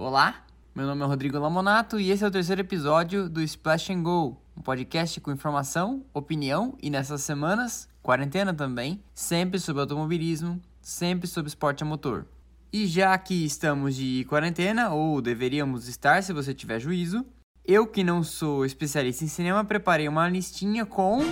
[0.00, 0.44] Olá,
[0.76, 4.40] meu nome é Rodrigo Lamonato e esse é o terceiro episódio do Splash and Go,
[4.56, 11.48] um podcast com informação, opinião e nessas semanas, quarentena também, sempre sobre automobilismo, sempre sobre
[11.48, 12.26] esporte a motor.
[12.72, 17.26] E já que estamos de quarentena, ou deveríamos estar se você tiver juízo,
[17.66, 21.22] eu que não sou especialista em cinema, preparei uma listinha com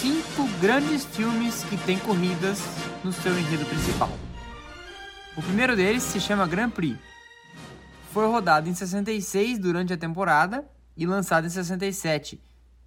[0.00, 2.62] cinco grandes filmes que têm corridas
[3.04, 4.10] no seu enredo principal.
[5.36, 7.11] O primeiro deles se chama Grand Prix.
[8.12, 12.38] Foi rodado em 66 durante a temporada e lançado em 67,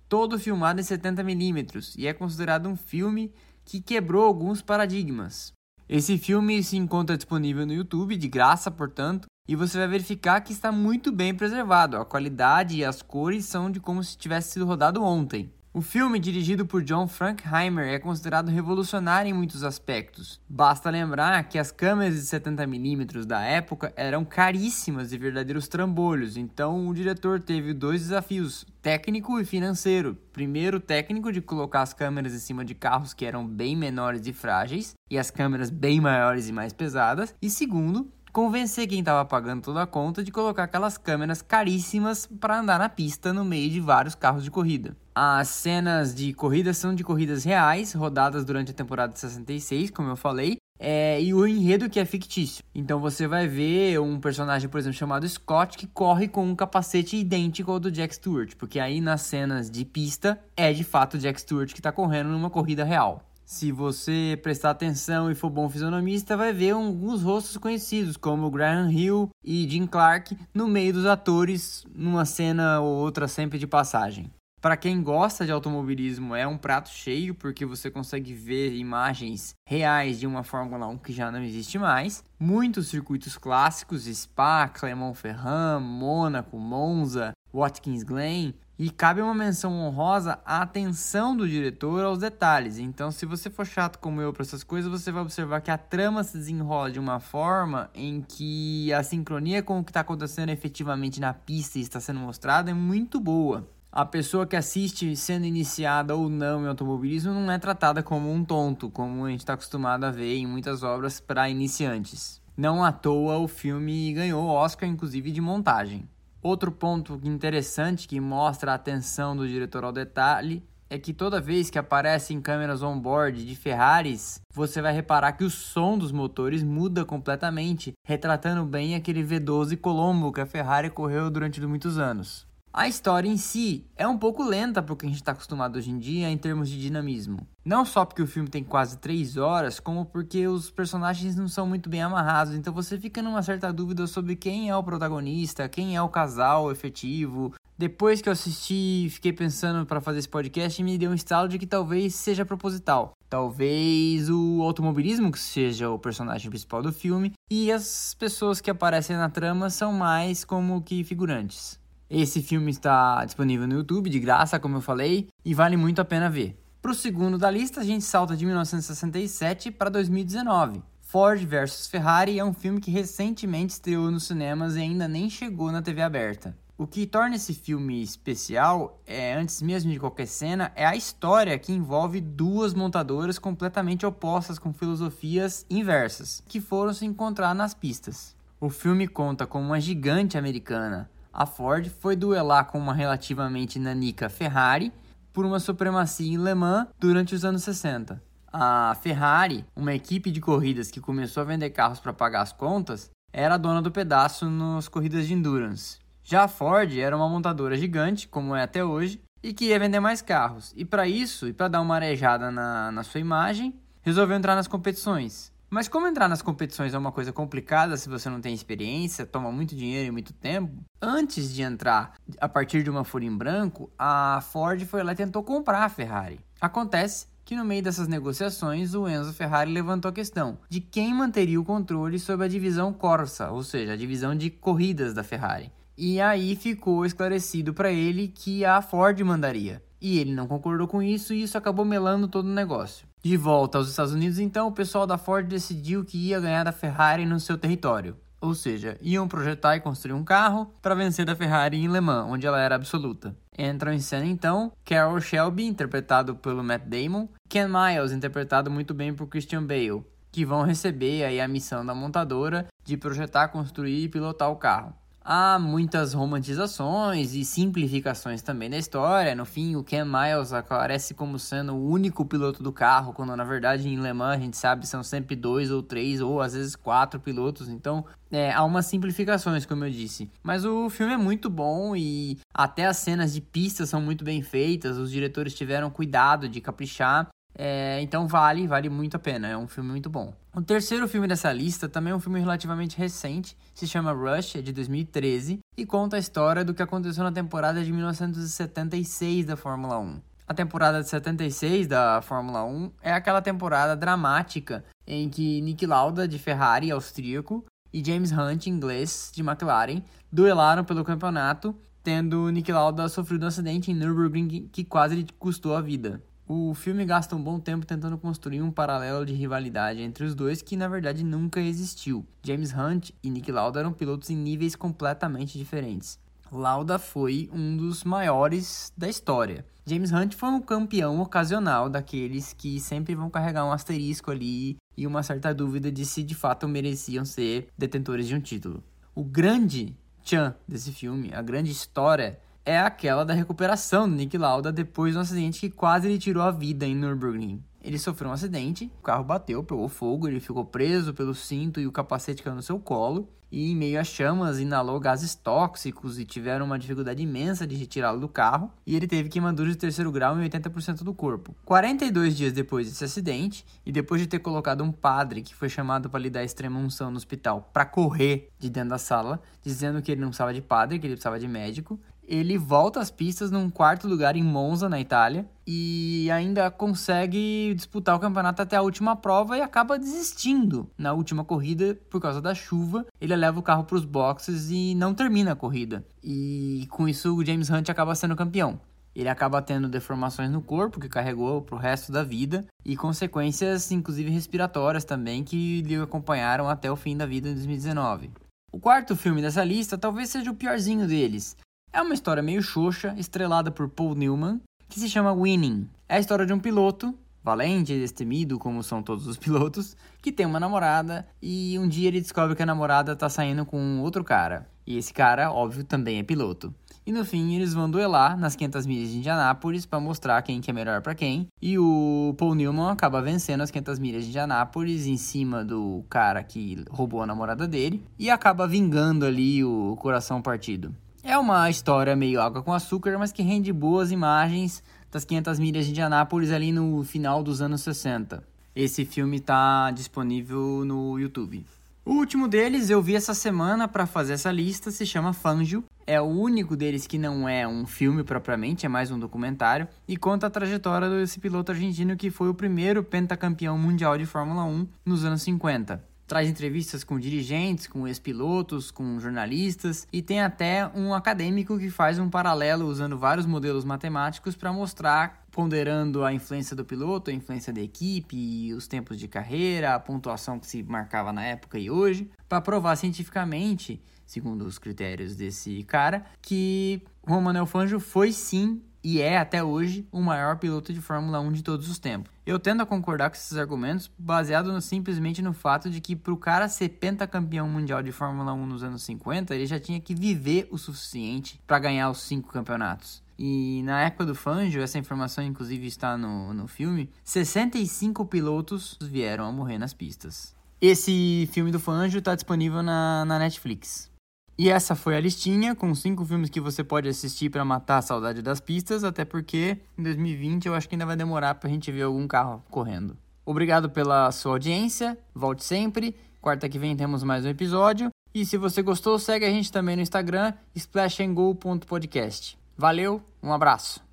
[0.07, 3.33] todo filmado em 70mm e é considerado um filme
[3.65, 5.51] que quebrou alguns paradigmas.
[5.89, 10.53] Esse filme se encontra disponível no YouTube, de graça, portanto, e você vai verificar que
[10.53, 11.97] está muito bem preservado.
[11.97, 15.51] A qualidade e as cores são de como se tivesse sido rodado ontem.
[15.75, 20.39] O filme, dirigido por John Frankheimer, é considerado revolucionário em muitos aspectos.
[20.47, 26.87] Basta lembrar que as câmeras de 70mm da época eram caríssimas e verdadeiros trambolhos, então
[26.87, 30.17] o diretor teve dois desafios, técnico e financeiro.
[30.31, 34.31] Primeiro, técnico de colocar as câmeras em cima de carros que eram bem menores e
[34.31, 37.35] frágeis, e as câmeras bem maiores e mais pesadas.
[37.41, 42.59] E segundo, convencer quem estava pagando toda a conta de colocar aquelas câmeras caríssimas para
[42.59, 44.93] andar na pista no meio de vários carros de corrida.
[45.15, 50.09] As cenas de corrida são de corridas reais, rodadas durante a temporada de 66, como
[50.09, 52.61] eu falei, é, e o enredo que é fictício.
[52.75, 57.15] Então você vai ver um personagem, por exemplo, chamado Scott, que corre com um capacete
[57.15, 61.39] idêntico ao do Jack Stewart, porque aí nas cenas de pista é de fato Jack
[61.39, 63.23] Stewart que está correndo numa corrida real.
[63.45, 68.91] Se você prestar atenção e for bom fisionomista, vai ver alguns rostos conhecidos, como Graham
[68.91, 74.31] Hill e Jim Clark, no meio dos atores, numa cena ou outra sempre de passagem.
[74.59, 80.19] Para quem gosta de automobilismo, é um prato cheio, porque você consegue ver imagens reais
[80.19, 82.23] de uma Fórmula 1 que já não existe mais.
[82.39, 90.61] Muitos circuitos clássicos, Spa, Clermont-Ferrand, Mônaco, Monza, Watkins Glen, e cabe uma menção honrosa à
[90.61, 92.77] atenção do diretor aos detalhes.
[92.77, 95.77] Então, se você for chato como eu para essas coisas, você vai observar que a
[95.77, 100.49] trama se desenrola de uma forma em que a sincronia com o que está acontecendo
[100.49, 103.67] efetivamente na pista e está sendo mostrado é muito boa.
[103.91, 108.43] A pessoa que assiste sendo iniciada ou não em automobilismo não é tratada como um
[108.43, 112.41] tonto, como a gente está acostumado a ver em muitas obras para iniciantes.
[112.57, 116.09] Não à toa o filme ganhou Oscar, inclusive, de montagem.
[116.45, 121.71] Outro ponto interessante que mostra a atenção do diretor ao detalhe é que toda vez
[121.71, 127.03] que aparecem câmeras on-board de Ferraris, você vai reparar que o som dos motores muda
[127.03, 132.45] completamente, retratando bem aquele V12 Colombo que a Ferrari correu durante muitos anos.
[132.77, 135.77] A história em si é um pouco lenta para o que a gente está acostumado
[135.77, 137.47] hoje em dia em termos de dinamismo.
[137.63, 141.65] Não só porque o filme tem quase 3 horas, como porque os personagens não são
[141.65, 145.95] muito bem amarrados, então você fica numa certa dúvida sobre quem é o protagonista, quem
[145.95, 147.53] é o casal efetivo.
[147.77, 151.47] Depois que eu assisti, fiquei pensando para fazer esse podcast e me deu um estalo
[151.47, 153.13] de que talvez seja proposital.
[153.29, 159.15] Talvez o automobilismo que seja o personagem principal do filme e as pessoas que aparecem
[159.15, 161.79] na trama são mais como que figurantes.
[162.09, 166.05] Esse filme está disponível no YouTube de graça, como eu falei, e vale muito a
[166.05, 166.55] pena ver.
[166.79, 170.83] Para o segundo da lista, a gente salta de 1967 para 2019.
[171.01, 175.71] Ford vs Ferrari é um filme que recentemente estreou nos cinemas e ainda nem chegou
[175.71, 176.55] na TV aberta.
[176.77, 181.57] O que torna esse filme especial, é, antes mesmo de qualquer cena, é a história
[181.57, 188.35] que envolve duas montadoras completamente opostas com filosofias inversas, que foram se encontrar nas pistas.
[188.59, 194.29] O filme conta com uma gigante americana, a Ford foi duelar com uma relativamente nanica
[194.29, 194.93] Ferrari
[195.33, 198.23] por uma supremacia em Le Mans durante os anos 60.
[198.53, 203.11] A Ferrari, uma equipe de corridas que começou a vender carros para pagar as contas,
[203.33, 205.99] era a dona do pedaço nas corridas de endurance.
[206.23, 210.21] Já a Ford era uma montadora gigante, como é até hoje, e queria vender mais
[210.21, 210.73] carros.
[210.77, 214.69] E para isso, e para dar uma arejada na, na sua imagem, resolveu entrar nas
[214.69, 215.51] competições.
[215.75, 219.51] Mas como entrar nas competições é uma coisa complicada se você não tem experiência, toma
[219.51, 223.91] muito dinheiro e muito tempo, antes de entrar a partir de uma folha em branco,
[223.99, 226.39] a Ford foi lá e tentou comprar a Ferrari.
[226.61, 231.59] Acontece que no meio dessas negociações o Enzo Ferrari levantou a questão de quem manteria
[231.59, 235.73] o controle sobre a divisão Corsa, ou seja, a divisão de corridas da Ferrari.
[235.97, 239.83] E aí ficou esclarecido para ele que a Ford mandaria.
[240.05, 243.07] E ele não concordou com isso e isso acabou melando todo o negócio.
[243.23, 246.71] De volta aos Estados Unidos, então, o pessoal da Ford decidiu que ia ganhar da
[246.71, 248.15] Ferrari no seu território.
[248.39, 252.27] Ou seja, iam projetar e construir um carro para vencer da Ferrari em Le Mans,
[252.29, 253.35] onde ela era absoluta.
[253.57, 259.11] Entram em cena então Carroll Shelby, interpretado pelo Matt Damon, Ken Miles, interpretado muito bem
[259.11, 264.09] por Christian Bale, que vão receber aí a missão da montadora de projetar, construir e
[264.09, 264.93] pilotar o carro.
[265.27, 269.33] Há muitas romantizações e simplificações também da história.
[269.33, 273.43] No fim, o Ken Miles aparece como sendo o único piloto do carro, quando na
[273.43, 276.75] verdade em Le Mans a gente sabe são sempre dois ou três ou às vezes
[276.75, 277.69] quatro pilotos.
[277.69, 280.29] Então é, há umas simplificações, como eu disse.
[280.43, 284.43] Mas o filme é muito bom e até as cenas de pista são muito bem
[284.43, 284.95] feitas.
[284.95, 287.29] Os diretores tiveram cuidado de caprichar.
[287.57, 289.47] É, então vale, vale muito a pena.
[289.47, 290.33] É um filme muito bom.
[290.53, 294.61] O terceiro filme dessa lista também é um filme relativamente recente, se chama Rush, é
[294.61, 299.99] de 2013 e conta a história do que aconteceu na temporada de 1976 da Fórmula
[299.99, 300.21] 1.
[300.47, 306.27] A temporada de 76 da Fórmula 1 é aquela temporada dramática em que Nick Lauda
[306.27, 313.09] de Ferrari austríaco e James Hunt inglês de McLaren duelaram pelo campeonato, tendo Nick Lauda
[313.09, 316.21] sofrido um acidente em Nürburgring que quase lhe custou a vida.
[316.47, 320.61] O filme gasta um bom tempo tentando construir um paralelo de rivalidade entre os dois
[320.61, 322.23] que na verdade nunca existiu.
[322.43, 326.19] James Hunt e Nick Lauda eram pilotos em níveis completamente diferentes.
[326.51, 329.65] Lauda foi um dos maiores da história.
[329.87, 335.07] James Hunt foi um campeão ocasional daqueles que sempre vão carregar um asterisco ali e
[335.07, 338.83] uma certa dúvida de se de fato mereciam ser detentores de um título.
[339.15, 344.71] O grande tchan desse filme, a grande história é aquela da recuperação do Nick Lauda
[344.71, 347.63] depois de um acidente que quase lhe tirou a vida em Nürburgring.
[347.83, 351.85] Ele sofreu um acidente, o carro bateu, pegou fogo, ele ficou preso pelo cinto e
[351.85, 353.29] o capacete caiu no seu colo.
[353.51, 358.19] E em meio a chamas, inalou gases tóxicos e tiveram uma dificuldade imensa de retirá-lo
[358.19, 358.71] do carro.
[358.85, 361.55] E ele teve queimaduras de terceiro grau em 80% do corpo.
[361.63, 366.09] 42 dias depois desse acidente, e depois de ter colocado um padre que foi chamado
[366.09, 370.11] para lhe dar extrema unção no hospital para correr de dentro da sala, dizendo que
[370.11, 373.69] ele não precisava de padre, que ele precisava de médico, ele volta às pistas num
[373.69, 379.15] quarto lugar em Monza, na Itália, e ainda consegue disputar o campeonato até a última
[379.15, 383.05] prova e acaba desistindo na última corrida por causa da chuva.
[383.19, 386.05] Ele leva o carro para os boxes e não termina a corrida.
[386.23, 388.79] E com isso o James Hunt acaba sendo campeão.
[389.15, 393.89] Ele acaba tendo deformações no corpo que carregou para o resto da vida e consequências,
[393.89, 398.29] inclusive respiratórias também, que lhe acompanharam até o fim da vida em 2019.
[398.73, 401.55] O quarto filme dessa lista talvez seja o piorzinho deles,
[401.95, 404.59] é uma história meio xoxa, estrelada por Paul Newman,
[404.89, 405.87] que se chama Winning.
[406.09, 410.29] É a história de um piloto, valente e destemido, como são todos os pilotos, que
[410.29, 414.25] tem uma namorada e um dia ele descobre que a namorada tá saindo com outro
[414.25, 414.67] cara.
[414.85, 416.73] E esse cara, óbvio, também é piloto.
[417.05, 420.69] E no fim eles vão duelar nas 500 milhas de Indianápolis para mostrar quem que
[420.69, 421.47] é melhor para quem.
[421.61, 426.43] E o Paul Newman acaba vencendo as 500 milhas de Indianápolis em cima do cara
[426.43, 430.93] que roubou a namorada dele e acaba vingando ali o coração partido.
[431.27, 435.85] É uma história meio água com açúcar, mas que rende boas imagens das 500 milhas
[435.85, 438.43] de Indianápolis ali no final dos anos 60.
[438.75, 441.65] Esse filme está disponível no YouTube.
[442.05, 445.83] O último deles eu vi essa semana para fazer essa lista, se chama Fangio.
[446.05, 450.15] É o único deles que não é um filme propriamente, é mais um documentário e
[450.15, 454.87] conta a trajetória desse piloto argentino que foi o primeiro pentacampeão mundial de Fórmula 1
[455.03, 461.13] nos anos 50 traz entrevistas com dirigentes, com ex-pilotos, com jornalistas e tem até um
[461.13, 466.83] acadêmico que faz um paralelo usando vários modelos matemáticos para mostrar, ponderando a influência do
[466.83, 471.43] piloto, a influência da equipe, os tempos de carreira, a pontuação que se marcava na
[471.43, 478.31] época e hoje, para provar cientificamente, segundo os critérios desse cara, que Manuel Fangio foi
[478.31, 482.33] sim e é até hoje o maior piloto de Fórmula 1 de todos os tempos.
[482.43, 486.33] Eu tendo a concordar com esses argumentos, baseado no, simplesmente no fato de que para
[486.33, 490.15] o cara ser pentacampeão mundial de Fórmula 1 nos anos 50, ele já tinha que
[490.15, 493.21] viver o suficiente para ganhar os cinco campeonatos.
[493.37, 499.45] E na época do Fangio, essa informação inclusive está no, no filme, 65 pilotos vieram
[499.45, 500.55] a morrer nas pistas.
[500.81, 504.09] Esse filme do Fangio está disponível na, na Netflix.
[504.57, 508.01] E essa foi a listinha com cinco filmes que você pode assistir para matar a
[508.01, 511.71] saudade das pistas, até porque em 2020 eu acho que ainda vai demorar para a
[511.71, 513.17] gente ver algum carro correndo.
[513.45, 516.15] Obrigado pela sua audiência, volte sempre.
[516.41, 518.09] Quarta que vem temos mais um episódio.
[518.33, 522.57] E se você gostou, segue a gente também no Instagram, splashandgo.podcast.
[522.77, 524.04] Valeu, um abraço.